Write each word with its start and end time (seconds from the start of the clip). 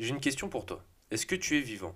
J'ai 0.00 0.08
une 0.08 0.20
question 0.20 0.48
pour 0.48 0.64
toi. 0.64 0.82
Est-ce 1.10 1.26
que 1.26 1.34
tu 1.34 1.58
es 1.58 1.60
vivant? 1.60 1.94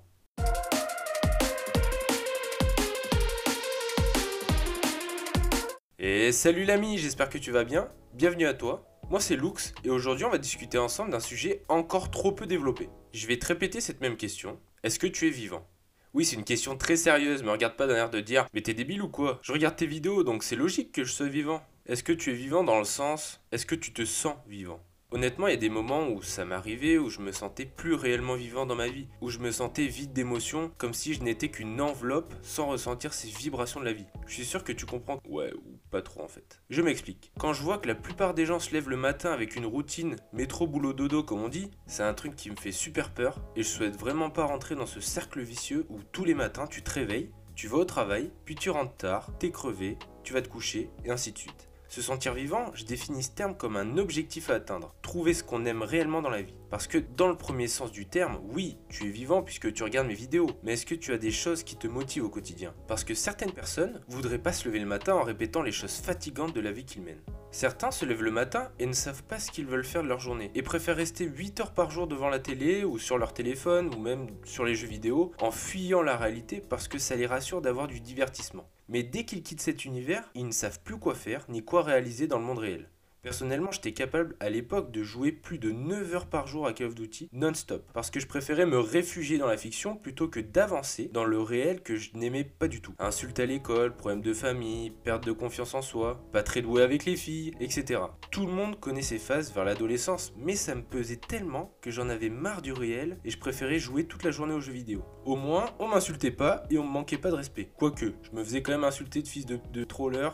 Et 5.99 6.31
salut 6.31 6.67
l'ami, 6.67 6.99
j'espère 6.99 7.31
que 7.31 7.39
tu 7.39 7.51
vas 7.51 7.65
bien. 7.65 7.89
Bienvenue 8.13 8.45
à 8.45 8.53
toi. 8.53 8.87
Moi 9.09 9.21
c'est 9.21 9.37
Lux 9.37 9.73
et 9.85 9.89
aujourd'hui 9.89 10.27
on 10.27 10.31
va 10.31 10.37
discuter 10.37 10.77
ensemble 10.77 11.13
d'un 11.13 11.21
sujet 11.21 11.63
encore 11.71 12.11
trop 12.11 12.33
peu 12.33 12.47
développé. 12.47 12.91
Je 13.15 13.27
vais 13.27 13.39
te 13.39 13.47
répéter 13.47 13.81
cette 13.81 14.03
même 14.03 14.19
question. 14.19 14.61
Est-ce 14.83 14.99
que 14.99 15.07
tu 15.07 15.27
es 15.27 15.31
vivant? 15.31 15.67
Oui, 16.13 16.27
c'est 16.27 16.37
une 16.37 16.45
question 16.45 16.77
très 16.77 16.97
sérieuse, 16.97 17.43
mais 17.43 17.53
regarde 17.53 17.77
pas 17.77 17.87
d'un 17.87 17.97
air 17.97 18.11
de 18.11 18.21
dire 18.21 18.47
Mais 18.53 18.61
t'es 18.61 18.75
débile 18.75 19.01
ou 19.01 19.09
quoi? 19.09 19.41
Je 19.43 19.53
regarde 19.53 19.77
tes 19.77 19.87
vidéos, 19.87 20.25
donc 20.25 20.45
c'est 20.45 20.57
logique 20.57 20.93
que 20.93 21.05
je 21.05 21.13
sois 21.13 21.29
vivant. 21.29 21.63
Est-ce 21.87 22.03
que 22.03 22.13
tu 22.13 22.33
es 22.33 22.35
vivant 22.35 22.65
dans 22.65 22.79
le 22.79 22.85
sens? 22.85 23.41
Est-ce 23.51 23.65
que 23.65 23.75
tu 23.75 23.95
te 23.95 24.05
sens 24.05 24.37
vivant? 24.47 24.85
Honnêtement, 25.15 25.47
il 25.47 25.53
y 25.53 25.55
a 25.55 25.59
des 25.59 25.69
moments 25.69 26.09
où 26.09 26.23
ça 26.23 26.45
m'arrivait, 26.45 26.99
où 26.99 27.09
je 27.09 27.21
me 27.21 27.31
sentais 27.31 27.67
plus 27.67 27.95
réellement 27.95 28.35
vivant 28.35 28.67
dans 28.67 28.75
ma 28.75 28.89
vie, 28.89 29.07
où 29.21 29.31
je 29.31 29.39
me 29.39 29.53
sentais 29.53 29.87
vide 29.87 30.13
d'émotions, 30.13 30.73
comme 30.77 30.93
si 30.93 31.15
je 31.15 31.23
n'étais 31.23 31.51
qu'une 31.51 31.81
enveloppe 31.81 32.35
sans 32.43 32.67
ressentir 32.67 33.15
ces 33.15 33.29
vibrations 33.29 33.79
de 33.79 33.85
la 33.85 33.93
vie. 33.93 34.07
Je 34.27 34.35
suis 34.35 34.45
sûr 34.45 34.65
que 34.65 34.73
tu 34.73 34.87
comprends. 34.87 35.21
Ouais, 35.29 35.53
ou 35.55 35.79
pas 35.93 36.03
trop 36.03 36.25
en 36.25 36.27
fait. 36.27 36.61
Je 36.69 36.83
m'explique. 36.83 37.31
Quand 37.39 37.53
je 37.53 37.63
vois 37.63 37.79
que 37.79 37.87
la 37.87 37.95
plupart 37.95 38.35
des 38.35 38.45
gens 38.45 38.59
se 38.59 38.73
lèvent 38.73 38.91
le 38.91 38.97
matin 38.97 39.31
avec 39.31 39.55
une 39.55 39.67
routine 39.67 40.17
métro 40.33 40.67
boulot 40.67 40.93
dodo 40.93 41.23
comme 41.23 41.45
on 41.45 41.49
dit, 41.49 41.71
c'est 41.87 42.03
un 42.03 42.15
truc 42.15 42.35
qui 42.35 42.51
me 42.51 42.57
fait 42.57 42.73
super 42.73 43.15
peur 43.15 43.39
et 43.55 43.63
je 43.63 43.69
souhaite 43.69 43.97
vraiment 43.97 44.31
pas 44.31 44.47
rentrer 44.47 44.75
dans 44.75 44.85
ce 44.85 44.99
cercle 44.99 45.43
vicieux 45.43 45.87
où 45.91 46.01
tous 46.11 46.25
les 46.25 46.35
matins 46.35 46.67
tu 46.67 46.83
te 46.83 46.91
réveilles, 46.91 47.31
tu 47.55 47.69
vas 47.69 47.77
au 47.77 47.85
travail, 47.85 48.33
puis 48.45 48.57
tu 48.57 48.69
rentres 48.71 48.97
tard, 48.97 49.31
t'es 49.39 49.53
crevé, 49.53 49.97
tu 50.25 50.33
vas 50.33 50.43
te 50.43 50.49
coucher 50.49 50.91
et 51.05 51.13
ainsi 51.13 51.31
de 51.31 51.39
suite. 51.39 51.69
Se 51.95 52.03
sentir 52.03 52.35
vivant, 52.35 52.73
je 52.75 52.85
définis 52.85 53.23
ce 53.23 53.31
terme 53.31 53.57
comme 53.57 53.77
un 53.77 53.99
objectif 53.99 54.51
à 54.51 54.55
atteindre, 54.55 54.93
trouver 55.01 55.33
ce 55.33 55.45
qu'on 55.45 55.65
aime 55.65 55.83
réellement 55.83 56.23
dans 56.23 56.29
la 56.29 56.43
vie. 56.43 56.57
Parce 56.69 56.89
que 56.89 56.99
dans 56.99 57.29
le 57.29 57.37
premier 57.37 57.69
sens 57.69 57.93
du 57.93 58.05
terme, 58.05 58.41
oui, 58.53 58.79
tu 58.89 59.05
es 59.05 59.11
vivant 59.11 59.45
puisque 59.45 59.73
tu 59.73 59.85
regardes 59.85 60.09
mes 60.09 60.15
vidéos, 60.15 60.51
mais 60.65 60.73
est-ce 60.73 60.87
que 60.87 60.97
tu 60.97 61.13
as 61.13 61.19
des 61.19 61.31
choses 61.31 61.63
qui 61.63 61.77
te 61.77 61.87
motivent 61.87 62.25
au 62.25 62.31
quotidien? 62.31 62.75
Parce 62.89 63.05
que 63.05 63.15
certaines 63.15 63.53
personnes 63.53 64.01
voudraient 64.09 64.43
pas 64.43 64.53
se 64.53 64.67
lever 64.67 64.81
le 64.81 64.87
matin 64.87 65.15
en 65.15 65.23
répétant 65.23 65.63
les 65.63 65.71
choses 65.71 66.01
fatigantes 66.01 66.53
de 66.53 66.61
la 66.61 66.73
vie 66.73 66.85
qu'ils 66.85 67.03
mènent. 67.03 67.23
Certains 67.55 67.93
se 67.93 68.05
lèvent 68.05 68.25
le 68.25 68.33
matin 68.33 68.73
et 68.81 68.87
ne 68.87 68.93
savent 68.93 69.23
pas 69.23 69.39
ce 69.39 69.49
qu'ils 69.53 69.69
veulent 69.69 69.85
faire 69.85 70.03
de 70.03 70.09
leur 70.09 70.19
journée 70.19 70.51
et 70.57 70.63
préfèrent 70.63 70.97
rester 70.97 71.25
8 71.25 71.61
heures 71.61 71.73
par 71.73 71.89
jour 71.89 72.09
devant 72.09 72.29
la 72.29 72.41
télé 72.41 72.83
ou 72.83 72.99
sur 72.99 73.17
leur 73.17 73.33
téléphone 73.33 73.95
ou 73.95 73.99
même 74.01 74.27
sur 74.43 74.65
les 74.65 74.75
jeux 74.75 74.89
vidéo 74.89 75.31
en 75.41 75.53
fuyant 75.53 76.03
la 76.03 76.17
réalité 76.17 76.61
parce 76.61 76.89
que 76.89 76.99
ça 76.99 77.15
les 77.15 77.27
rassure 77.27 77.63
d'avoir 77.63 77.87
du 77.87 78.01
divertissement. 78.01 78.69
Mais 78.89 79.05
dès 79.05 79.25
qu'ils 79.25 79.45
quittent 79.45 79.61
cet 79.61 79.85
univers, 79.85 80.29
ils 80.35 80.49
ne 80.49 80.51
savent 80.51 80.81
plus 80.81 80.99
quoi 80.99 81.15
faire 81.15 81.47
ni 81.49 81.65
quoi 81.65 81.85
réaliser 81.85 82.27
dans 82.27 82.41
le 82.41 82.45
monde 82.45 82.59
réel. 82.59 82.89
Personnellement, 83.25 83.71
j'étais 83.73 83.95
capable 83.95 84.37
à 84.39 84.51
l'époque 84.51 84.93
de 84.93 85.03
jouer 85.03 85.33
plus 85.33 85.59
de 85.59 85.73
9 85.73 86.15
heures 86.15 86.27
par 86.27 86.47
jour 86.47 86.67
à 86.67 86.75
Call 86.75 86.89
of 86.89 86.95
Duty 86.95 87.31
non-stop, 87.33 87.91
parce 87.95 88.11
que 88.11 88.21
je 88.21 88.27
préférais 88.27 88.67
me 88.67 88.79
réfugier 88.79 89.39
dans 89.39 89.47
la 89.47 89.57
fiction 89.57 89.97
plutôt 89.97 90.29
que 90.29 90.41
d'avancer 90.41 91.11
dans 91.11 91.25
le 91.25 91.41
réel 91.41 91.83
que 91.83 91.97
je 91.97 92.11
n'aimais 92.13 92.45
pas 92.45 92.69
du 92.69 92.83
tout. 92.83 92.93
Insultes 92.99 93.41
à 93.41 93.47
l'école, 93.47 93.97
problèmes 93.97 94.21
de 94.21 94.35
famille, 94.35 94.91
perte 94.91 95.25
de 95.25 95.33
confiance 95.33 95.73
en 95.73 95.81
soi, 95.81 96.23
pas 96.33 96.43
très 96.43 96.61
doué 96.61 96.83
avec 96.83 97.07
les 97.07 97.17
filles, 97.17 97.53
etc. 97.61 98.03
Tout 98.31 98.45
le 98.45 98.53
monde 98.53 98.79
connaît 98.79 99.01
ces 99.01 99.19
phases 99.19 99.55
vers 99.55 99.65
l'adolescence, 99.65 100.35
mais 100.37 100.55
ça 100.55 100.75
me 100.75 100.83
pesait 100.83 101.17
tellement 101.17 101.75
que 101.81 101.91
j'en 101.91 102.11
avais 102.11 102.29
marre 102.29 102.61
du 102.61 102.75
réel 102.75 103.17
et 103.25 103.31
je 103.31 103.39
préférais 103.39 103.79
jouer 103.79 104.05
toute 104.05 104.23
la 104.23 104.33
journée 104.33 104.53
aux 104.53 104.61
jeux 104.61 104.73
vidéo. 104.73 105.03
Au 105.25 105.37
moins, 105.37 105.71
on 105.79 105.89
m'insultait 105.89 106.31
pas 106.31 106.65
et 106.69 106.77
on 106.77 106.85
me 106.85 106.93
manquait 106.93 107.17
pas 107.17 107.31
de 107.31 107.37
respect. 107.37 107.71
Quoique, 107.79 108.13
je 108.23 108.37
me 108.37 108.45
faisais 108.45 108.61
quand 108.61 108.73
même 108.73 108.85
insulter 108.85 109.23
de 109.23 109.29
fils 109.29 109.47
de, 109.47 109.59
de 109.73 109.87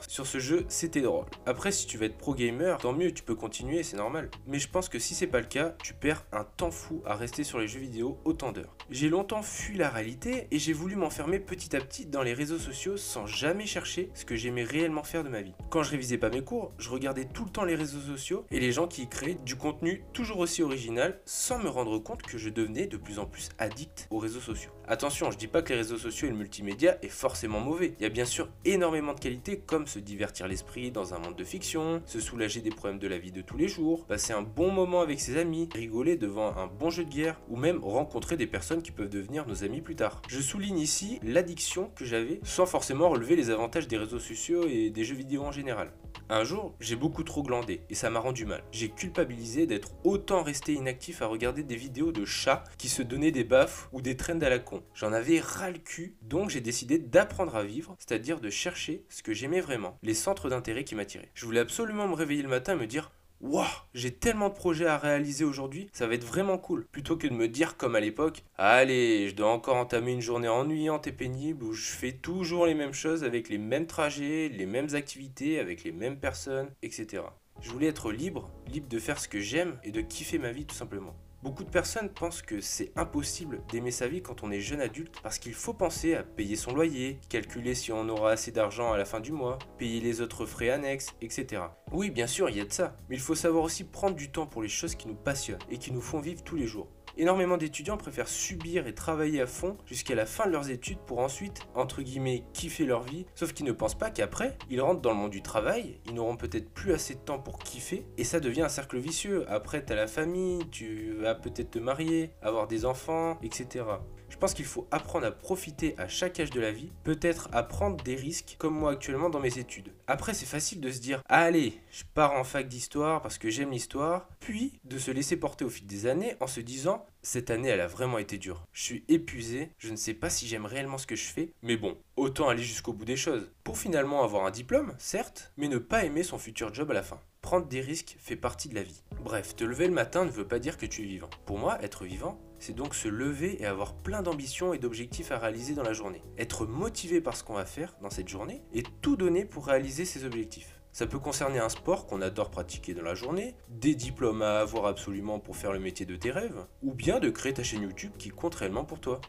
sur 0.09 0.27
ce 0.27 0.39
jeu, 0.39 0.65
c'était 0.69 1.03
drôle. 1.03 1.27
Après, 1.47 1.71
si 1.71 1.87
tu 1.87 1.99
veux 1.99 2.07
être 2.07 2.17
pro 2.17 2.35
gamer, 2.35 2.80
tant 2.81 2.93
mieux, 2.95 3.13
tu 3.13 3.23
peux 3.23 3.35
continuer, 3.35 3.83
c'est 3.83 3.97
normal. 3.97 4.31
Mais 4.47 4.59
je 4.59 4.69
pense 4.69 4.89
que 4.89 4.99
si 4.99 5.15
c'est 5.15 5.27
pas 5.27 5.41
le 5.41 5.47
cas, 5.47 5.75
tu 5.83 5.93
perds 5.93 6.25
un 6.33 6.45
temps 6.45 6.71
fou 6.71 7.03
à 7.05 7.15
rester 7.15 7.45
sur 7.45 7.59
les 7.59 7.69
jeux 7.69 7.81
vidéo 7.81 8.19
autant 8.25 8.53
d'heures. 8.53 8.75
J'ai 8.89 9.11
longtemps 9.11 9.43
fui 9.43 9.77
la 9.77 9.91
réalité 9.91 10.49
et 10.51 10.59
j'ai 10.59 10.73
voulu 10.73 10.97
m'enfermer 10.97 11.39
petit 11.39 11.77
à 11.77 11.81
petit 11.81 12.07
dans 12.07 12.23
les 12.23 12.33
réseaux 12.33 12.59
sociaux 12.59 12.97
sans 12.97 13.27
jamais 13.27 13.67
chercher 13.67 14.11
ce 14.15 14.25
que 14.25 14.35
j'aimais 14.35 14.65
réellement 14.65 15.03
faire 15.03 15.25
de 15.25 15.29
ma 15.29 15.43
vie. 15.43 15.53
Quand 15.69 15.83
je 15.83 15.91
révisais 15.91 16.17
pas 16.17 16.31
mes 16.31 16.43
cours, 16.43 16.73
je 16.79 16.89
regardais 16.89 17.27
tout 17.27 17.45
le 17.45 17.51
temps 17.51 17.65
les 17.65 17.75
réseaux 17.75 18.01
sociaux 18.01 18.47
et 18.51 18.61
les 18.61 18.73
gens 18.73 18.89
qui 18.89 19.03
y 19.03 19.09
créaient 19.09 19.35
du 19.45 19.57
contenu 19.57 20.03
toujours 20.15 20.39
aussi 20.39 20.63
original 20.63 21.21
sans 21.27 21.59
me 21.59 21.69
rendre 21.69 21.99
compte 21.99 22.23
que 22.23 22.39
je 22.39 22.49
devenais 22.49 22.87
de 22.87 22.97
plus 22.97 23.19
en 23.19 23.27
plus 23.27 23.51
addict 23.59 24.09
aux 24.11 24.19
réseaux 24.19 24.41
sociaux. 24.41 24.71
Attention, 24.89 25.31
je 25.31 25.39
dis 25.39 25.47
pas 25.47 25.63
que 25.63 25.73
les 25.73 25.79
réseaux 25.79 25.99
sociaux 25.99 26.29
et 26.29 26.31
le 26.31 26.37
multimédia 26.37 26.99
est 27.03 27.09
forcément 27.09 27.61
mauvais. 27.61 27.95
Il 28.01 28.03
y 28.03 28.07
a 28.07 28.09
bien 28.11 28.25
sûr 28.25 28.49
énormément 28.65 29.13
de 29.13 29.21
qualités 29.21 29.59
comme 29.59 29.87
se 29.87 29.99
divertir 29.99 30.49
l'esprit 30.49 30.91
dans 30.91 31.15
un 31.15 31.19
monde 31.19 31.37
de 31.37 31.45
fiction, 31.45 32.03
se 32.07 32.19
soulager 32.19 32.61
des 32.61 32.70
problèmes 32.75 32.99
de 32.99 33.09
la 33.09 33.19
vie 33.19 33.33
de 33.33 33.43
tous 33.43 33.57
les 33.57 33.69
jours, 33.69 34.07
passer 34.07 34.33
un 34.33 34.43
bon 34.43 34.71
moment 34.71 35.01
avec 35.01 35.21
ses 35.21 35.37
amis, 35.37 35.69
rigoler 35.75 36.17
devant 36.17 36.57
un 36.57 36.67
bon 36.67 36.91
jeu 36.91 37.05
de 37.05 37.11
guerre 37.11 37.41
ou 37.49 37.57
même 37.57 37.83
rencontrer 37.83 38.37
des 38.37 38.47
personnes 38.47 38.83
qui 38.83 38.91
peuvent 38.91 39.09
devenir 39.09 39.47
nos 39.47 39.65
amis 39.65 39.81
plus 39.81 39.97
tard. 39.97 40.23
Je 40.29 40.41
souligne 40.41 40.79
ici 40.79 41.19
l'addiction 41.23 41.91
que 41.97 42.05
j'avais 42.05 42.41
sans 42.43 42.67
forcément 42.67 43.09
relever 43.09 43.37
les 43.37 43.51
avantages 43.51 43.89
des 43.89 43.99
réseaux 43.99 44.19
sociaux 44.19 44.67
et 44.69 44.91
des 44.91 45.05
jeux 45.05 45.17
vidéo 45.17 45.43
en 45.43 45.53
général. 45.53 45.91
Un 46.33 46.45
jour, 46.45 46.77
j'ai 46.79 46.95
beaucoup 46.95 47.25
trop 47.25 47.43
glandé 47.43 47.81
et 47.91 47.97
ça 47.97 48.09
m'a 48.09 48.21
rendu 48.21 48.47
mal. 48.47 48.63
J'ai 48.71 48.89
culpabilisé 48.89 49.67
d'être 49.67 49.91
autant 50.05 50.45
resté 50.45 50.75
inactif 50.75 51.23
à 51.23 51.27
regarder 51.27 51.65
des 51.65 51.75
vidéos 51.75 52.13
de 52.13 52.25
chats 52.25 52.63
qui 52.79 52.89
se 52.89 53.03
donnaient 53.03 53.33
des 53.33 53.43
baffes 53.43 53.89
ou 53.91 54.01
des 54.01 54.17
trends 54.17 54.39
à 54.39 54.49
la 54.49 54.61
con. 54.61 54.85
J'en 54.95 55.13
avais 55.13 55.41
ras 55.41 55.73
le 55.73 55.79
cul, 55.79 56.15
donc 56.23 56.51
j'ai 56.51 56.61
décidé 56.61 57.01
d'apprendre 57.01 57.57
à 57.57 57.65
vivre, 57.65 57.97
c'est-à-dire 57.99 58.39
de 58.39 58.49
chercher 58.49 59.05
ce 59.09 59.25
que 59.25 59.35
j'aimais 59.35 59.61
vraiment, 59.61 59.99
les 60.05 60.15
centres 60.15 60.49
d'intérêt 60.49 60.85
qui 60.85 60.95
m'attiraient. 60.95 61.33
Je 61.35 61.47
voulais 61.47 61.59
absolument 61.59 62.07
me 62.07 62.15
réveiller 62.15 62.43
le 62.43 62.49
matin 62.49 62.75
et 62.75 62.81
me 62.81 62.87
dire 62.87 63.11
Waouh, 63.41 63.65
j'ai 63.95 64.11
tellement 64.11 64.51
de 64.51 64.55
projets 64.55 64.87
à 64.87 64.99
réaliser 64.99 65.45
aujourd'hui, 65.45 65.89
ça 65.95 66.07
va 66.07 66.15
être 66.15 66.27
vraiment 66.27 66.59
cool. 66.59 66.87
Plutôt 66.93 67.17
que 67.17 67.27
de 67.27 67.33
me 67.33 67.49
dire 67.49 67.79
comme 67.79 67.97
à 67.97 68.01
l'époque, 68.01 68.45
allez, 68.59 69.31
je 69.31 69.35
dois 69.35 69.51
encore 69.51 69.77
entamer 69.77 70.13
une 70.13 70.21
journée 70.21 70.49
ennuyante 70.49 71.07
et 71.07 71.13
pénible 71.13 71.65
où 71.65 71.73
je 71.73 71.89
fais 71.89 72.13
toujours 72.13 72.67
les 72.67 72.75
mêmes 72.75 72.93
choses 72.93 73.25
avec 73.25 73.49
les 73.49 73.57
mêmes 73.57 73.87
trajets, 73.87 74.51
les 74.51 74.67
mêmes 74.67 74.95
activités, 74.95 75.59
avec 75.59 75.85
les 75.85 75.93
mêmes 75.93 76.19
personnes, 76.19 76.69
etc. 76.83 77.23
Je 77.63 77.71
voulais 77.71 77.87
être 77.87 78.13
libre, 78.13 78.51
libre 78.67 78.89
de 78.89 78.99
faire 78.99 79.19
ce 79.19 79.27
que 79.27 79.41
j'aime 79.41 79.79
et 79.85 79.91
de 79.91 80.03
kiffer 80.03 80.39
ma 80.39 80.53
vie 80.53 80.67
tout 80.67 80.75
simplement. 80.75 81.17
Beaucoup 81.43 81.65
de 81.65 81.71
personnes 81.71 82.11
pensent 82.11 82.43
que 82.43 82.61
c'est 82.61 82.93
impossible 82.97 83.63
d'aimer 83.71 83.91
sa 83.91 84.09
vie 84.09 84.21
quand 84.21 84.43
on 84.43 84.51
est 84.51 84.61
jeune 84.61 84.83
adulte 84.83 85.15
parce 85.23 85.39
qu'il 85.39 85.55
faut 85.55 85.73
penser 85.73 86.15
à 86.15 86.23
payer 86.23 86.55
son 86.55 86.75
loyer, 86.75 87.19
calculer 87.31 87.75
si 87.75 87.93
on 87.93 88.11
aura 88.11 88.33
assez 88.33 88.53
d'argent 88.53 88.93
à 88.93 88.99
la 88.99 89.07
fin 89.07 89.21
du 89.21 89.33
mois, 89.33 89.59
payer 89.79 90.03
les 90.03 90.21
autres 90.21 90.45
frais 90.45 90.69
annexes, 90.69 91.15
etc. 91.23 91.63
Oui, 91.93 92.11
bien 92.11 92.27
sûr, 92.27 92.51
il 92.51 92.59
y 92.59 92.61
a 92.61 92.67
de 92.67 92.73
ça, 92.73 92.95
mais 93.09 93.17
il 93.17 93.23
faut 93.23 93.35
savoir 93.35 93.65
aussi 93.65 93.85
prendre 93.85 94.17
du 94.17 94.31
temps 94.31 94.47
pour 94.47 94.61
les 94.61 94.69
choses 94.69 94.95
qui 94.95 95.09
nous 95.09 95.15
passionnent 95.15 95.59
et 95.71 95.79
qui 95.79 95.93
nous 95.93 96.03
font 96.03 96.21
vivre 96.21 96.45
tous 96.45 96.57
les 96.57 96.67
jours. 96.67 96.89
Énormément 97.21 97.59
d'étudiants 97.59 97.99
préfèrent 97.99 98.29
subir 98.29 98.87
et 98.87 98.95
travailler 98.95 99.43
à 99.43 99.47
fond 99.47 99.77
jusqu'à 99.85 100.15
la 100.15 100.25
fin 100.25 100.47
de 100.47 100.53
leurs 100.53 100.71
études 100.71 101.01
pour 101.01 101.19
ensuite, 101.19 101.61
entre 101.75 102.01
guillemets, 102.01 102.45
kiffer 102.55 102.87
leur 102.87 103.03
vie, 103.03 103.27
sauf 103.35 103.53
qu'ils 103.53 103.67
ne 103.67 103.73
pensent 103.73 103.99
pas 103.99 104.09
qu'après, 104.09 104.57
ils 104.71 104.81
rentrent 104.81 105.03
dans 105.03 105.11
le 105.11 105.17
monde 105.17 105.31
du 105.31 105.43
travail, 105.43 106.01
ils 106.07 106.15
n'auront 106.15 106.39
peut-être 106.39 106.71
plus 106.71 106.95
assez 106.95 107.17
de 107.17 107.21
temps 107.21 107.39
pour 107.39 107.59
kiffer, 107.59 108.07
et 108.17 108.25
ça 108.25 108.41
devient 108.41 108.63
un 108.63 108.71
cercle 108.71 108.97
vicieux. 108.97 109.45
Après, 109.51 109.85
t'as 109.85 109.97
la 109.97 110.07
famille, 110.07 110.67
tu 110.71 111.13
vas 111.21 111.35
peut-être 111.35 111.73
te 111.73 111.79
marier, 111.79 112.31
avoir 112.41 112.67
des 112.67 112.87
enfants, 112.87 113.39
etc. 113.43 113.85
Je 114.31 114.39
pense 114.39 114.55
qu'il 114.55 114.65
faut 114.65 114.87
apprendre 114.93 115.27
à 115.27 115.33
profiter 115.33 115.95
à 115.99 116.09
chaque 116.09 116.39
âge 116.39 116.51
de 116.51 116.61
la 116.61 116.71
vie, 116.71 116.93
peut-être 117.03 117.49
à 117.53 117.65
prendre 117.65 118.03
des 118.03 118.15
risques 118.15 118.57
comme 118.59 118.75
moi 118.75 118.93
actuellement 118.93 119.29
dans 119.29 119.41
mes 119.41 119.59
études. 119.59 119.93
Après, 120.07 120.35
c'est 120.35 120.47
facile 120.47 120.81
de 120.81 120.91
se 120.91 121.01
dire 121.01 121.21
allez, 121.29 121.81
je 121.91 122.05
pars 122.15 122.33
en 122.33 122.45
fac 122.45 122.69
d'histoire 122.69 123.21
parce 123.23 123.39
que 123.39 123.51
j'aime 123.51 123.73
l'histoire, 123.73 124.29
puis 124.39 124.81
de 124.85 124.99
se 124.99 125.11
laisser 125.11 125.37
porter 125.37 125.65
au 125.65 125.69
fil 125.69 125.87
des 125.87 126.07
années 126.07 126.37
en 126.41 126.47
se 126.47 126.61
disant 126.61 127.05
cette 127.23 127.51
année 127.51 127.69
elle 127.69 127.81
a 127.81 127.87
vraiment 127.87 128.19
été 128.19 128.39
dure. 128.39 128.67
Je 128.73 128.83
suis 128.83 129.05
épuisé, 129.09 129.73
je 129.79 129.91
ne 129.91 129.97
sais 129.97 130.15
pas 130.15 130.31
si 130.31 130.47
j'aime 130.47 130.67
réellement 130.67 130.99
ce 130.99 131.07
que 131.07 131.17
je 131.17 131.29
fais, 131.29 131.53
mais 131.63 131.77
bon, 131.77 131.99
autant 132.17 132.49
aller 132.49 132.63
jusqu'au 132.63 132.93
bout 132.93 133.05
des 133.05 133.17
choses. 133.17 133.51
Pour 133.65 133.79
finalement 133.79 134.23
avoir 134.23 134.47
un 134.47 134.51
diplôme, 134.51 134.95
certes, 134.99 135.53
mais 135.57 135.69
ne 135.69 135.79
pas 135.79 136.05
aimer 136.05 136.23
son 136.23 136.39
futur 136.39 136.73
job 136.73 136.91
à 136.91 136.95
la 136.95 137.03
fin. 137.03 137.21
Prendre 137.43 137.67
des 137.67 137.81
risques 137.81 138.17
fait 138.19 138.37
partie 138.37 138.69
de 138.69 138.75
la 138.75 138.83
vie. 138.83 139.03
Bref, 139.25 139.57
te 139.57 139.65
lever 139.65 139.87
le 139.87 139.95
matin 139.95 140.25
ne 140.25 140.31
veut 140.31 140.47
pas 140.47 140.59
dire 140.59 140.77
que 140.77 140.87
tu 140.87 141.03
es 141.03 141.07
vivant. 141.07 141.31
Pour 141.47 141.59
moi, 141.59 141.83
être 141.83 142.05
vivant, 142.05 142.39
c'est 142.59 142.75
donc 142.75 142.95
se 142.95 143.09
lever 143.09 143.61
et 143.63 143.67
avoir 143.67 143.95
plein 143.95 144.23
d'ambitions 144.23 144.75
et 144.75 144.79
d'objectifs 144.79 145.33
à 145.33 145.39
réaliser 145.39 145.75
dans 145.75 145.83
la 145.83 145.95
journée. 145.95 146.23
Être 146.37 146.67
motivé 146.67 147.21
par 147.21 147.37
ce 147.37 147.43
qu'on 147.43 147.55
va 147.55 147.65
faire 147.65 147.97
dans 148.03 148.11
cette 148.11 148.29
journée 148.29 148.63
et 148.75 148.83
tout 149.01 149.17
donner 149.17 149.47
pour 149.47 149.67
réaliser 149.67 150.05
ces 150.05 150.25
objectifs. 150.25 150.80
Ça 150.93 151.07
peut 151.07 151.21
concerner 151.21 151.61
un 151.61 151.69
sport 151.69 152.07
qu'on 152.07 152.21
adore 152.21 152.51
pratiquer 152.51 152.95
dans 152.95 153.03
la 153.03 153.15
journée, 153.15 153.55
des 153.69 153.95
diplômes 153.95 154.43
à 154.43 154.59
avoir 154.59 154.87
absolument 154.87 155.39
pour 155.39 155.57
faire 155.57 155.73
le 155.73 155.79
métier 155.79 156.05
de 156.05 156.17
tes 156.17 156.33
rêves, 156.33 156.67
ou 156.83 156.93
bien 156.95 157.21
de 157.21 157.31
créer 157.31 157.55
ta 157.55 157.63
chaîne 157.63 157.83
YouTube 157.83 158.13
qui 158.19 158.31
compte 158.31 158.57
réellement 158.57 158.85
pour 158.85 158.99
toi. 158.99 159.21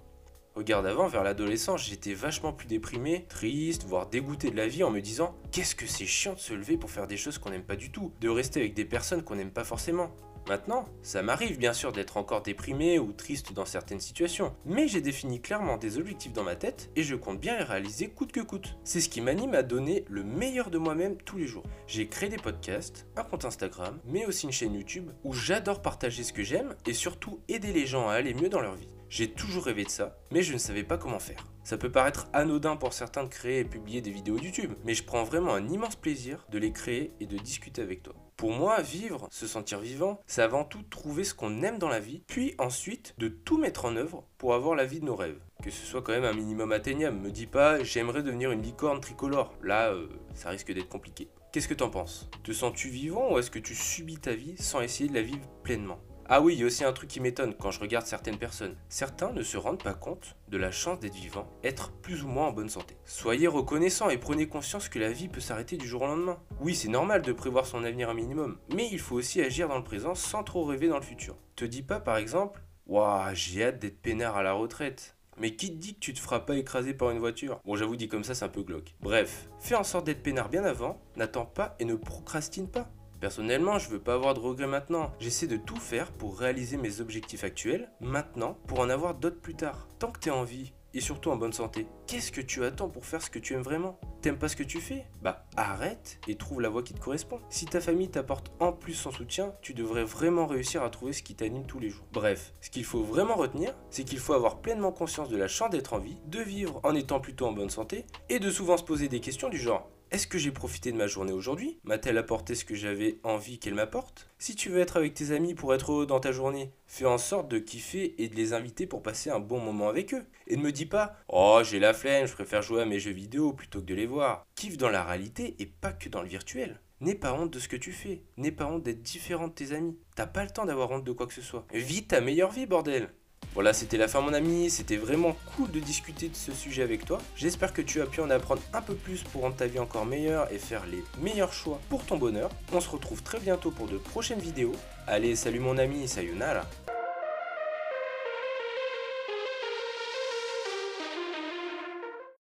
Regarde 0.56 0.86
avant, 0.86 1.08
vers 1.08 1.24
l'adolescence, 1.24 1.88
j'étais 1.88 2.14
vachement 2.14 2.52
plus 2.52 2.68
déprimé, 2.68 3.26
triste, 3.30 3.86
voire 3.86 4.10
dégoûté 4.10 4.52
de 4.52 4.58
la 4.58 4.68
vie 4.68 4.84
en 4.84 4.92
me 4.92 5.00
disant 5.00 5.36
qu'est-ce 5.52 5.76
que 5.76 5.86
c'est 5.86 6.06
chiant 6.06 6.34
de 6.34 6.40
se 6.40 6.54
lever 6.54 6.78
pour 6.78 6.90
faire 6.90 7.08
des 7.08 7.16
choses 7.16 7.38
qu'on 7.38 7.52
n'aime 7.52 7.64
pas 7.64 7.78
du 7.78 7.92
tout, 7.92 8.12
de 8.20 8.28
rester 8.28 8.60
avec 8.60 8.74
des 8.74 8.84
personnes 8.84 9.24
qu'on 9.24 9.36
n'aime 9.36 9.52
pas 9.52 9.64
forcément. 9.64 10.12
Maintenant, 10.48 10.86
ça 11.02 11.22
m'arrive 11.22 11.58
bien 11.58 11.74
sûr 11.74 11.92
d'être 11.92 12.18
encore 12.18 12.42
déprimé 12.42 13.00
ou 13.00 13.14
triste 13.14 13.54
dans 13.54 13.66
certaines 13.66 14.00
situations, 14.00 14.54
mais 14.66 14.88
j'ai 14.88 15.02
défini 15.02 15.40
clairement 15.40 15.78
des 15.78 15.98
objectifs 15.98 16.34
dans 16.34 16.44
ma 16.44 16.56
tête 16.56 16.90
et 16.96 17.04
je 17.04 17.16
compte 17.16 17.40
bien 17.40 17.58
les 17.58 17.64
réaliser 17.64 18.10
coûte 18.10 18.32
que 18.32 18.42
coûte. 18.42 18.78
C'est 18.84 19.02
ce 19.02 19.10
qui 19.10 19.22
m'anime 19.22 19.56
à 19.56 19.64
donner 19.64 20.06
le 20.10 20.24
meilleur 20.24 20.70
de 20.70 20.78
moi-même 20.78 21.18
tous 21.18 21.38
les 21.38 21.48
jours. 21.48 21.64
J'ai 21.88 22.08
créé 22.08 22.30
des 22.30 22.38
podcasts, 22.38 23.06
un 23.16 23.24
compte 23.24 23.46
Instagram, 23.46 24.00
mais 24.06 24.26
aussi 24.26 24.46
une 24.46 24.52
chaîne 24.52 24.74
YouTube 24.74 25.12
où 25.24 25.34
j'adore 25.34 25.82
partager 25.82 26.24
ce 26.24 26.34
que 26.34 26.44
j'aime 26.44 26.76
et 26.86 26.94
surtout 26.94 27.40
aider 27.48 27.72
les 27.72 27.86
gens 27.86 28.10
à 28.10 28.14
aller 28.14 28.34
mieux 28.34 28.50
dans 28.50 28.62
leur 28.62 28.76
vie. 28.76 29.01
J'ai 29.12 29.30
toujours 29.30 29.66
rêvé 29.66 29.84
de 29.84 29.90
ça, 29.90 30.16
mais 30.32 30.42
je 30.42 30.54
ne 30.54 30.58
savais 30.58 30.86
pas 30.86 30.98
comment 30.98 31.20
faire. 31.20 31.46
Ça 31.66 31.78
peut 31.78 31.92
paraître 31.92 32.30
anodin 32.32 32.78
pour 32.78 32.94
certains 32.94 33.26
de 33.26 33.30
créer 33.30 33.60
et 33.60 33.66
publier 33.66 34.00
des 34.00 34.10
vidéos 34.10 34.38
YouTube, 34.38 34.72
mais 34.86 34.94
je 34.94 35.04
prends 35.04 35.26
vraiment 35.26 35.54
un 35.54 35.68
immense 35.68 35.98
plaisir 35.98 36.48
de 36.50 36.58
les 36.58 36.72
créer 36.72 37.12
et 37.20 37.26
de 37.26 37.36
discuter 37.38 37.82
avec 37.82 38.04
toi. 38.04 38.16
Pour 38.38 38.54
moi, 38.54 38.82
vivre, 38.82 39.28
se 39.30 39.48
sentir 39.48 39.82
vivant, 39.82 40.22
c'est 40.28 40.42
avant 40.42 40.64
tout 40.64 40.82
trouver 40.84 41.26
ce 41.26 41.34
qu'on 41.34 41.62
aime 41.62 41.78
dans 41.78 41.90
la 41.90 42.00
vie, 42.00 42.24
puis 42.26 42.56
ensuite 42.58 43.14
de 43.18 43.28
tout 43.28 43.58
mettre 43.58 43.84
en 43.84 43.98
œuvre 43.98 44.24
pour 44.38 44.54
avoir 44.54 44.76
la 44.76 44.86
vie 44.86 45.02
de 45.02 45.06
nos 45.06 45.18
rêves. 45.18 45.42
Que 45.62 45.72
ce 45.72 45.86
soit 45.86 46.02
quand 46.02 46.14
même 46.14 46.24
un 46.24 46.32
minimum 46.32 46.72
atteignable. 46.72 47.20
Me 47.20 47.32
dis 47.32 47.48
pas 47.48 47.84
j'aimerais 47.84 48.24
devenir 48.24 48.54
une 48.54 48.62
licorne 48.62 49.02
tricolore. 49.02 49.54
Là, 49.62 49.92
euh, 49.92 50.08
ça 50.36 50.52
risque 50.52 50.72
d'être 50.72 50.88
compliqué. 50.88 51.28
Qu'est-ce 51.52 51.68
que 51.68 51.74
t'en 51.74 51.90
penses? 51.90 52.30
Te 52.46 52.54
sens-tu 52.54 52.88
vivant 52.88 53.34
ou 53.34 53.40
est-ce 53.40 53.52
que 53.52 53.60
tu 53.60 53.76
subis 53.76 54.20
ta 54.20 54.36
vie 54.36 54.56
sans 54.58 54.80
essayer 54.80 55.10
de 55.10 55.16
la 55.16 55.22
vivre 55.22 55.46
pleinement? 55.64 56.00
Ah 56.34 56.40
oui, 56.40 56.54
il 56.54 56.62
y 56.62 56.64
a 56.64 56.66
aussi 56.66 56.86
un 56.86 56.94
truc 56.94 57.10
qui 57.10 57.20
m'étonne 57.20 57.54
quand 57.54 57.72
je 57.72 57.82
regarde 57.82 58.06
certaines 58.06 58.38
personnes. 58.38 58.78
Certains 58.88 59.34
ne 59.34 59.44
se 59.44 59.58
rendent 59.58 59.84
pas 59.84 59.94
compte 59.94 60.38
de 60.48 60.58
la 60.58 60.72
chance 60.72 60.98
d'être 60.98 61.14
vivant, 61.14 61.46
être 61.62 61.92
plus 61.92 62.24
ou 62.24 62.30
moins 62.30 62.48
en 62.48 62.52
bonne 62.54 62.70
santé. 62.70 62.96
Soyez 63.04 63.50
reconnaissants 63.50 64.10
et 64.10 64.18
prenez 64.18 64.48
conscience 64.48 64.88
que 64.88 64.98
la 64.98 65.12
vie 65.12 65.28
peut 65.28 65.42
s'arrêter 65.42 65.76
du 65.76 65.86
jour 65.86 66.04
au 66.04 66.08
lendemain. 66.08 66.40
Oui, 66.62 66.74
c'est 66.74 66.88
normal 66.88 67.22
de 67.22 67.34
prévoir 67.34 67.66
son 67.66 67.84
avenir 67.84 68.10
un 68.10 68.14
minimum, 68.14 68.60
mais 68.74 68.88
il 68.90 69.00
faut 69.00 69.16
aussi 69.16 69.42
agir 69.42 69.68
dans 69.68 69.76
le 69.78 69.84
présent 69.84 70.16
sans 70.16 70.42
trop 70.42 70.64
rêver 70.64 70.88
dans 70.88 71.00
le 71.00 71.04
futur. 71.04 71.36
Te 71.58 71.66
dis 71.66 71.84
pas 71.84 72.00
par 72.00 72.16
exemple, 72.16 72.62
waouh, 72.88 73.36
j'ai 73.36 73.66
hâte 73.66 73.80
d'être 73.80 74.02
peinard 74.02 74.38
à 74.38 74.44
la 74.44 74.54
retraite. 74.54 75.18
Mais 75.38 75.58
qui 75.58 75.74
te 75.74 75.78
dit 75.78 75.96
que 75.96 76.00
tu 76.00 76.14
te 76.14 76.20
feras 76.20 76.40
pas 76.40 76.56
écraser 76.56 76.94
par 76.94 77.10
une 77.10 77.20
voiture? 77.20 77.60
Bon, 77.66 77.76
j'avoue, 77.76 77.98
dit 77.98 78.08
comme 78.08 78.24
ça, 78.24 78.36
c'est 78.36 78.46
un 78.46 78.50
peu 78.50 78.64
glauque. 78.64 78.96
Bref, 79.02 79.50
fais 79.60 79.76
en 79.76 79.84
sorte 79.84 80.06
d'être 80.06 80.24
peinard 80.24 80.48
bien 80.48 80.64
avant, 80.64 81.02
n'attends 81.18 81.46
pas 81.46 81.76
et 81.80 81.86
ne 81.86 81.96
procrastine 81.96 82.70
pas. 82.70 82.90
Personnellement, 83.22 83.78
je 83.78 83.88
veux 83.88 84.00
pas 84.00 84.16
avoir 84.16 84.34
de 84.34 84.40
regrets 84.40 84.66
maintenant. 84.66 85.12
J'essaie 85.20 85.46
de 85.46 85.56
tout 85.56 85.76
faire 85.76 86.12
pour 86.12 86.40
réaliser 86.40 86.76
mes 86.76 87.02
objectifs 87.02 87.44
actuels, 87.44 87.92
maintenant, 88.02 88.58
pour 88.66 88.80
en 88.80 88.90
avoir 88.90 89.14
d'autres 89.14 89.40
plus 89.40 89.54
tard. 89.54 89.88
Tant 90.00 90.12
que 90.12 90.20
t'es 90.20 90.32
en 90.32 90.44
vie, 90.44 90.74
et 90.96 91.02
surtout 91.02 91.30
en 91.30 91.38
bonne 91.38 91.54
santé, 91.54 91.86
qu'est-ce 92.08 92.32
que 92.32 92.42
tu 92.42 92.66
attends 92.66 92.90
pour 92.90 93.06
faire 93.06 93.22
ce 93.22 93.30
que 93.30 93.38
tu 93.38 93.54
aimes 93.54 93.62
vraiment? 93.62 94.00
T'aimes 94.22 94.40
pas 94.40 94.48
ce 94.48 94.56
que 94.56 94.64
tu 94.64 94.82
fais? 94.82 95.06
Bah 95.22 95.46
arrête 95.56 96.20
et 96.28 96.36
trouve 96.36 96.62
la 96.62 96.70
voie 96.70 96.82
qui 96.82 96.96
te 96.96 97.00
correspond. 97.00 97.40
Si 97.50 97.68
ta 97.68 97.80
famille 97.80 98.10
t'apporte 98.10 98.52
en 98.60 98.74
plus 98.74 98.96
son 98.96 99.12
soutien, 99.12 99.54
tu 99.62 99.76
devrais 99.76 100.04
vraiment 100.04 100.48
réussir 100.48 100.82
à 100.82 100.90
trouver 100.90 101.14
ce 101.14 101.22
qui 101.22 101.36
t'anime 101.36 101.68
tous 101.68 101.80
les 101.80 101.90
jours. 101.90 102.08
Bref, 102.12 102.56
ce 102.60 102.72
qu'il 102.72 102.86
faut 102.86 103.04
vraiment 103.04 103.36
retenir, 103.36 103.78
c'est 103.92 104.04
qu'il 104.04 104.20
faut 104.20 104.34
avoir 104.34 104.62
pleinement 104.62 104.92
conscience 104.92 105.30
de 105.30 105.38
la 105.38 105.48
chance 105.48 105.70
d'être 105.70 105.94
en 105.94 106.00
vie, 106.00 106.18
de 106.26 106.42
vivre 106.42 106.80
en 106.84 106.96
étant 106.96 107.20
plutôt 107.20 107.46
en 107.46 107.54
bonne 107.54 107.70
santé, 107.70 108.06
et 108.30 108.40
de 108.40 108.50
souvent 108.50 108.78
se 108.78 108.84
poser 108.84 109.08
des 109.08 109.20
questions 109.20 109.50
du 109.50 109.60
genre 109.60 109.90
est-ce 110.12 110.28
que 110.28 110.38
j'ai 110.38 110.52
profité 110.52 110.92
de 110.92 110.98
ma 110.98 111.08
journée 111.08 111.32
aujourd'hui 111.32 111.80
M'a-t-elle 111.86 112.18
apporté 112.18 112.54
ce 112.54 112.66
que 112.66 112.76
j'avais 112.76 113.20
envie 113.24 113.60
qu'elle 113.60 113.76
m'apporte 113.76 114.28
Si 114.40 114.56
tu 114.56 114.68
veux 114.68 114.82
être 114.82 114.98
avec 114.98 115.14
tes 115.14 115.32
amis 115.32 115.56
pour 115.56 115.74
être 115.74 115.94
heureux 115.94 116.06
dans 116.06 116.20
ta 116.20 116.34
journée, 116.34 116.74
fais 116.86 117.06
en 117.06 117.18
sorte 117.18 117.48
de 117.48 117.60
kiffer 117.60 118.22
et 118.22 118.28
de 118.28 118.36
les 118.36 118.52
inviter 118.52 118.88
pour 118.88 119.04
passer 119.04 119.30
un 119.30 119.40
bon 119.40 119.62
moment 119.62 119.88
avec 119.88 120.14
eux. 120.14 120.26
Et 120.48 120.58
ne 120.58 120.62
me 120.64 120.74
dis 120.74 120.86
pas 120.86 121.16
Oh, 121.30 121.62
j'ai 121.64 121.80
la 121.80 121.94
flemme, 121.94 122.28
je 122.28 122.34
préfère 122.34 122.62
jouer 122.62 122.82
à 122.82 122.86
mes 122.86 123.00
jeux 123.00 123.12
vidéo 123.12 123.54
plutôt 123.54 123.80
que 123.80 123.86
de 123.86 123.96
les 123.96 124.06
voir. 124.06 124.46
Kiffe 124.56 124.78
dans 124.78 124.90
la 124.90 125.06
réalité 125.06 125.56
et 125.60 125.66
pas 125.66 125.94
que 125.94 126.10
dans 126.10 126.22
le 126.22 126.28
virtuel. 126.28 126.82
N'aie 127.00 127.16
pas 127.16 127.32
honte 127.32 127.52
de 127.52 127.60
ce 127.60 127.70
que 127.70 127.78
tu 127.78 127.94
fais. 127.94 128.22
N'aie 128.36 128.52
pas 128.52 128.66
honte 128.66 128.84
d'être 128.84 129.02
différent 129.02 129.48
de 129.48 129.54
tes 129.54 129.72
amis. 129.72 129.98
T'as 130.18 130.28
pas 130.28 130.44
le 130.44 130.52
temps 130.52 130.66
d'avoir 130.66 130.92
honte 130.92 131.06
de 131.06 131.14
quoi 131.14 131.26
que 131.26 131.34
ce 131.34 131.42
soit. 131.42 131.66
Vis 131.74 132.06
ta 132.06 132.20
meilleure 132.20 132.52
vie, 132.52 132.66
bordel 132.66 133.10
voilà, 133.54 133.74
c'était 133.74 133.98
la 133.98 134.08
fin 134.08 134.22
mon 134.22 134.34
ami, 134.34 134.70
c'était 134.70 134.96
vraiment 134.96 135.36
cool 135.56 135.70
de 135.72 135.80
discuter 135.80 136.30
de 136.30 136.36
ce 136.36 136.54
sujet 136.54 136.84
avec 136.84 137.04
toi. 137.04 137.18
J'espère 137.36 137.74
que 137.74 137.82
tu 137.82 138.02
as 138.02 138.06
pu 138.06 138.22
en 138.22 138.30
apprendre 138.30 138.62
un 138.74 138.82
peu 138.82 138.96
plus 138.96 139.24
pour 139.24 139.42
rendre 139.42 139.58
ta 139.58 139.68
vie 139.68 139.80
encore 139.80 140.06
meilleure 140.06 140.52
et 140.54 140.58
faire 140.58 140.86
les 140.86 141.04
meilleurs 141.22 141.52
choix 141.52 141.82
pour 141.90 142.06
ton 142.06 142.18
bonheur. 142.18 142.50
On 142.72 142.80
se 142.80 142.90
retrouve 142.90 143.22
très 143.24 143.40
bientôt 143.40 143.72
pour 143.72 143.88
de 143.88 143.98
prochaines 143.98 144.40
vidéos. 144.40 144.74
Allez, 145.06 145.36
salut 145.36 145.60
mon 145.60 145.78
ami, 145.78 146.08
sayonara 146.08 146.66